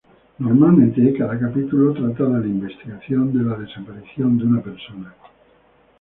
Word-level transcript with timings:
Normalmente 0.39 1.13
cada 1.15 1.37
capítulo 1.39 1.93
trata 1.93 2.23
de 2.23 2.39
la 2.39 2.47
investigación 2.47 3.31
de 3.37 3.43
la 3.43 3.55
desaparición 3.55 4.35
de 4.39 4.45
una 4.45 4.61
persona. 4.63 5.13